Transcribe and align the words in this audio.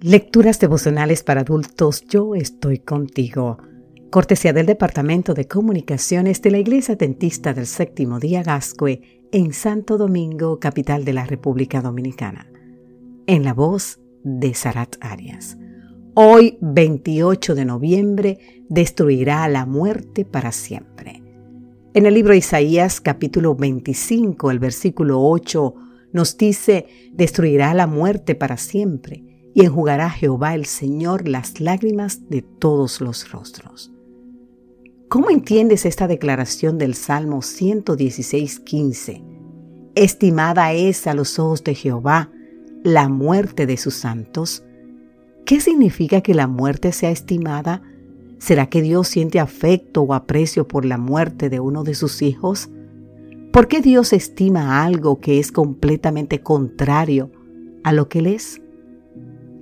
Lecturas 0.00 0.58
devocionales 0.58 1.22
para 1.22 1.42
adultos, 1.42 2.04
yo 2.06 2.34
estoy 2.34 2.78
contigo. 2.78 3.58
Cortesía 4.10 4.52
del 4.52 4.66
Departamento 4.66 5.34
de 5.34 5.46
Comunicaciones 5.46 6.42
de 6.42 6.50
la 6.50 6.58
Iglesia 6.58 6.96
Dentista 6.96 7.54
del 7.54 7.66
Séptimo 7.66 8.18
Día 8.18 8.42
Gascue 8.42 9.28
en 9.32 9.52
Santo 9.52 9.96
Domingo, 9.96 10.58
capital 10.58 11.04
de 11.04 11.14
la 11.14 11.24
República 11.24 11.80
Dominicana. 11.80 12.46
En 13.26 13.44
la 13.44 13.54
voz 13.54 14.00
de 14.24 14.52
Sarat 14.52 14.96
Arias. 15.00 15.56
Hoy, 16.12 16.58
28 16.60 17.54
de 17.54 17.64
noviembre, 17.64 18.38
destruirá 18.68 19.48
la 19.48 19.64
muerte 19.64 20.24
para 20.24 20.52
siempre. 20.52 21.22
En 21.94 22.04
el 22.04 22.14
libro 22.14 22.32
de 22.32 22.38
Isaías 22.38 23.00
capítulo 23.00 23.54
25, 23.54 24.50
el 24.50 24.58
versículo 24.58 25.22
8, 25.22 25.74
nos 26.12 26.36
dice, 26.36 26.86
destruirá 27.12 27.72
la 27.74 27.86
muerte 27.86 28.34
para 28.34 28.56
siempre 28.56 29.33
y 29.54 29.64
enjugará 29.64 30.10
Jehová 30.10 30.54
el 30.54 30.66
Señor 30.66 31.28
las 31.28 31.60
lágrimas 31.60 32.28
de 32.28 32.42
todos 32.42 33.00
los 33.00 33.30
rostros. 33.30 33.92
¿Cómo 35.08 35.30
entiendes 35.30 35.86
esta 35.86 36.08
declaración 36.08 36.76
del 36.76 36.94
Salmo 36.94 37.40
116, 37.40 38.58
15? 38.60 39.22
Estimada 39.94 40.72
es 40.72 41.06
a 41.06 41.14
los 41.14 41.38
ojos 41.38 41.62
de 41.62 41.76
Jehová 41.76 42.32
la 42.82 43.08
muerte 43.08 43.66
de 43.66 43.76
sus 43.76 43.94
santos. 43.94 44.64
¿Qué 45.46 45.60
significa 45.60 46.20
que 46.20 46.34
la 46.34 46.48
muerte 46.48 46.90
sea 46.90 47.10
estimada? 47.10 47.82
¿Será 48.38 48.66
que 48.66 48.82
Dios 48.82 49.06
siente 49.06 49.38
afecto 49.38 50.02
o 50.02 50.14
aprecio 50.14 50.66
por 50.66 50.84
la 50.84 50.98
muerte 50.98 51.48
de 51.48 51.60
uno 51.60 51.84
de 51.84 51.94
sus 51.94 52.20
hijos? 52.20 52.70
¿Por 53.52 53.68
qué 53.68 53.80
Dios 53.80 54.12
estima 54.12 54.82
algo 54.84 55.20
que 55.20 55.38
es 55.38 55.52
completamente 55.52 56.40
contrario 56.40 57.30
a 57.84 57.92
lo 57.92 58.08
que 58.08 58.18
Él 58.18 58.26
es? 58.26 58.60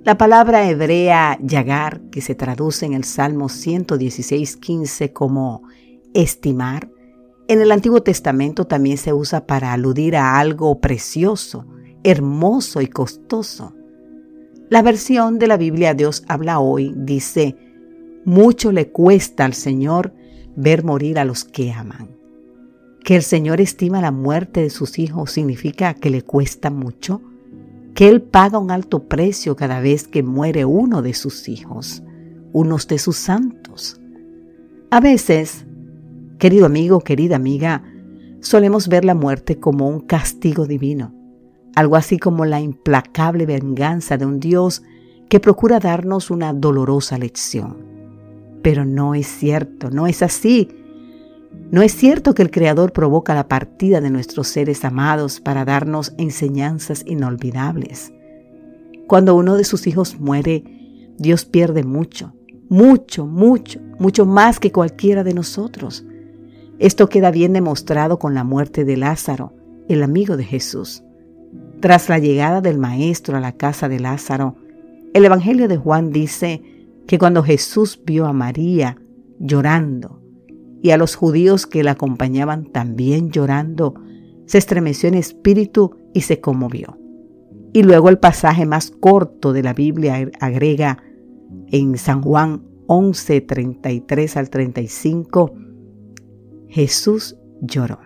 La 0.03 0.17
palabra 0.17 0.69
hebrea 0.69 1.37
yagar, 1.41 2.01
que 2.11 2.19
se 2.19 2.35
traduce 2.35 2.85
en 2.85 2.91
el 2.91 3.05
Salmo 3.05 3.45
116.15 3.45 5.13
como 5.13 5.63
estimar, 6.13 6.89
en 7.47 7.61
el 7.61 7.71
Antiguo 7.71 8.03
Testamento 8.03 8.67
también 8.67 8.97
se 8.97 9.13
usa 9.13 9.47
para 9.47 9.71
aludir 9.71 10.17
a 10.17 10.39
algo 10.39 10.81
precioso, 10.81 11.65
hermoso 12.03 12.81
y 12.81 12.87
costoso. 12.87 13.73
La 14.69 14.81
versión 14.81 15.39
de 15.39 15.47
la 15.47 15.55
Biblia 15.55 15.93
Dios 15.93 16.25
habla 16.27 16.59
hoy 16.59 16.93
dice, 16.97 17.55
mucho 18.25 18.73
le 18.73 18.89
cuesta 18.89 19.45
al 19.45 19.53
Señor 19.53 20.13
ver 20.57 20.83
morir 20.83 21.17
a 21.17 21.23
los 21.23 21.45
que 21.45 21.71
aman. 21.71 22.17
Que 23.05 23.15
el 23.15 23.23
Señor 23.23 23.61
estima 23.61 24.01
la 24.01 24.11
muerte 24.11 24.63
de 24.63 24.69
sus 24.69 24.99
hijos 24.99 25.31
significa 25.31 25.93
que 25.93 26.09
le 26.09 26.23
cuesta 26.23 26.69
mucho 26.69 27.21
que 27.93 28.09
Él 28.09 28.21
paga 28.21 28.57
un 28.57 28.71
alto 28.71 29.07
precio 29.07 29.55
cada 29.55 29.79
vez 29.79 30.07
que 30.07 30.23
muere 30.23 30.65
uno 30.65 31.01
de 31.01 31.13
sus 31.13 31.47
hijos, 31.47 32.03
unos 32.51 32.87
de 32.87 32.97
sus 32.97 33.17
santos. 33.17 33.99
A 34.89 34.99
veces, 34.99 35.65
querido 36.39 36.65
amigo, 36.65 37.01
querida 37.01 37.35
amiga, 37.35 37.83
solemos 38.39 38.87
ver 38.87 39.05
la 39.05 39.15
muerte 39.15 39.59
como 39.59 39.87
un 39.87 40.01
castigo 40.01 40.65
divino, 40.65 41.13
algo 41.75 41.95
así 41.95 42.17
como 42.17 42.45
la 42.45 42.61
implacable 42.61 43.45
venganza 43.45 44.17
de 44.17 44.25
un 44.25 44.39
Dios 44.39 44.83
que 45.29 45.39
procura 45.39 45.79
darnos 45.79 46.29
una 46.29 46.53
dolorosa 46.53 47.17
lección. 47.17 47.77
Pero 48.61 48.85
no 48.85 49.15
es 49.15 49.27
cierto, 49.27 49.89
no 49.89 50.07
es 50.07 50.21
así. 50.21 50.69
No 51.71 51.81
es 51.81 51.95
cierto 51.95 52.35
que 52.35 52.43
el 52.43 52.51
Creador 52.51 52.93
provoca 52.93 53.33
la 53.33 53.47
partida 53.47 53.99
de 53.99 54.11
nuestros 54.11 54.47
seres 54.47 54.85
amados 54.85 55.39
para 55.39 55.65
darnos 55.65 56.13
enseñanzas 56.17 57.03
inolvidables. 57.07 58.13
Cuando 59.07 59.35
uno 59.35 59.55
de 59.57 59.63
sus 59.63 59.87
hijos 59.87 60.19
muere, 60.19 60.63
Dios 61.17 61.45
pierde 61.45 61.83
mucho, 61.83 62.33
mucho, 62.69 63.25
mucho, 63.25 63.79
mucho 63.99 64.25
más 64.25 64.59
que 64.59 64.71
cualquiera 64.71 65.23
de 65.23 65.33
nosotros. 65.33 66.05
Esto 66.79 67.09
queda 67.09 67.31
bien 67.31 67.53
demostrado 67.53 68.19
con 68.19 68.33
la 68.33 68.43
muerte 68.43 68.85
de 68.85 68.97
Lázaro, 68.97 69.53
el 69.89 70.03
amigo 70.03 70.37
de 70.37 70.43
Jesús. 70.43 71.03
Tras 71.79 72.07
la 72.07 72.19
llegada 72.19 72.61
del 72.61 72.77
Maestro 72.77 73.37
a 73.37 73.41
la 73.41 73.51
casa 73.51 73.89
de 73.89 73.99
Lázaro, 73.99 74.55
el 75.13 75.25
Evangelio 75.25 75.67
de 75.67 75.77
Juan 75.77 76.11
dice 76.11 76.61
que 77.07 77.19
cuando 77.19 77.43
Jesús 77.43 77.99
vio 78.05 78.25
a 78.25 78.33
María 78.33 78.97
llorando, 79.39 80.22
y 80.83 80.91
a 80.91 80.97
los 80.97 81.15
judíos 81.15 81.65
que 81.65 81.81
la 81.81 81.91
acompañaban 81.91 82.65
también 82.65 83.31
llorando, 83.31 83.95
se 84.45 84.57
estremeció 84.57 85.07
en 85.07 85.15
espíritu 85.15 85.95
y 86.13 86.21
se 86.21 86.41
conmovió. 86.41 86.99
Y 87.71 87.83
luego 87.83 88.09
el 88.09 88.19
pasaje 88.19 88.65
más 88.65 88.91
corto 88.91 89.53
de 89.53 89.63
la 89.63 89.73
Biblia 89.73 90.29
agrega 90.41 91.01
en 91.71 91.97
San 91.97 92.21
Juan 92.21 92.63
11, 92.87 93.39
33 93.39 94.35
al 94.37 94.49
35, 94.49 95.53
Jesús 96.67 97.37
lloró. 97.61 97.99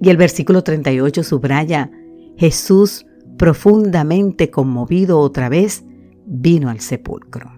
Y 0.00 0.08
el 0.08 0.16
versículo 0.16 0.62
38 0.62 1.24
subraya, 1.24 1.90
Jesús, 2.36 3.06
profundamente 3.38 4.52
conmovido 4.52 5.18
otra 5.18 5.48
vez, 5.48 5.84
vino 6.26 6.70
al 6.70 6.78
sepulcro. 6.78 7.53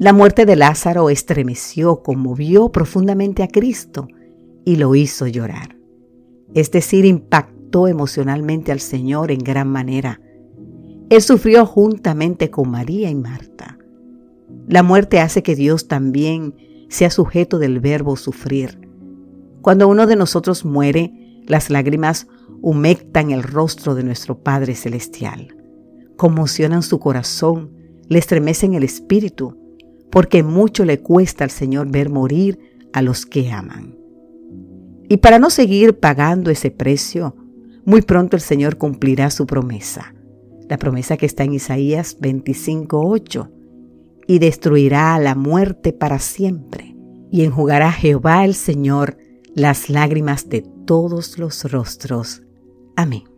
La 0.00 0.14
muerte 0.14 0.46
de 0.46 0.56
Lázaro 0.56 1.10
estremeció, 1.10 2.02
conmovió 2.02 2.72
profundamente 2.72 3.42
a 3.42 3.48
Cristo 3.48 4.08
y 4.64 4.76
lo 4.76 4.94
hizo 4.94 5.26
llorar. 5.26 5.76
Es 6.54 6.70
decir, 6.70 7.04
impactó 7.04 7.86
emocionalmente 7.86 8.72
al 8.72 8.80
Señor 8.80 9.30
en 9.30 9.40
gran 9.40 9.68
manera. 9.68 10.18
Él 11.10 11.20
sufrió 11.20 11.66
juntamente 11.66 12.50
con 12.50 12.70
María 12.70 13.10
y 13.10 13.14
Marta. 13.14 13.76
La 14.68 14.82
muerte 14.82 15.20
hace 15.20 15.42
que 15.42 15.54
Dios 15.54 15.86
también 15.86 16.54
sea 16.88 17.10
sujeto 17.10 17.58
del 17.58 17.78
verbo 17.78 18.16
sufrir. 18.16 18.88
Cuando 19.60 19.86
uno 19.86 20.06
de 20.06 20.16
nosotros 20.16 20.64
muere, 20.64 21.12
las 21.46 21.68
lágrimas 21.68 22.26
humectan 22.62 23.32
el 23.32 23.42
rostro 23.42 23.94
de 23.94 24.02
nuestro 24.02 24.38
Padre 24.38 24.76
Celestial, 24.76 25.54
conmocionan 26.16 26.82
su 26.82 26.98
corazón, 26.98 27.72
le 28.08 28.18
estremecen 28.18 28.72
el 28.72 28.82
espíritu, 28.82 29.59
porque 30.10 30.42
mucho 30.42 30.84
le 30.84 31.00
cuesta 31.00 31.44
al 31.44 31.50
Señor 31.50 31.90
ver 31.90 32.10
morir 32.10 32.58
a 32.92 33.02
los 33.02 33.26
que 33.26 33.50
aman. 33.50 33.96
Y 35.08 35.18
para 35.18 35.38
no 35.38 35.50
seguir 35.50 35.98
pagando 35.98 36.50
ese 36.50 36.70
precio, 36.70 37.34
muy 37.84 38.02
pronto 38.02 38.36
el 38.36 38.42
Señor 38.42 38.76
cumplirá 38.76 39.30
su 39.30 39.46
promesa, 39.46 40.14
la 40.68 40.78
promesa 40.78 41.16
que 41.16 41.26
está 41.26 41.44
en 41.44 41.54
Isaías 41.54 42.16
25:8, 42.20 43.50
y 44.26 44.38
destruirá 44.38 45.18
la 45.18 45.34
muerte 45.34 45.92
para 45.92 46.18
siempre, 46.18 46.94
y 47.30 47.42
enjugará 47.42 47.90
Jehová 47.90 48.44
el 48.44 48.54
Señor 48.54 49.16
las 49.54 49.90
lágrimas 49.90 50.48
de 50.48 50.62
todos 50.86 51.38
los 51.38 51.70
rostros. 51.70 52.42
Amén. 52.96 53.29